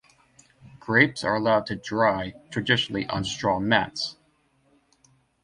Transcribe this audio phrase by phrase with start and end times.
[0.79, 4.17] Grapes are allowed to dry, traditionally on straw mats.